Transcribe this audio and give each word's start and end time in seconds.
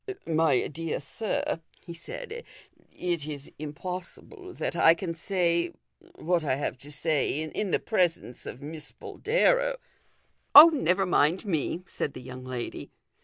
"My 0.25 0.65
dear 0.67 0.99
sir," 0.99 1.61
he 1.85 1.93
said," 1.93 2.43
it 3.11 3.27
is 3.27 3.51
impossible 3.59 4.51
that 4.55 4.75
I 4.75 4.95
can 4.95 5.13
say 5.13 5.73
what 6.15 6.43
I 6.43 6.55
have 6.55 6.79
to 6.79 6.91
say 6.91 7.43
in 7.43 7.69
the 7.69 7.77
presence 7.79 8.47
of 8.47 8.63
Miss 8.63 8.91
Boldero" 8.91 9.75
".Oh, 10.55 10.69
never 10.69 11.05
rnind 11.05 11.45
me," 11.45 11.83
said 11.85 12.15
the 12.15 12.21
young 12.21 12.43
lady. 12.43 12.89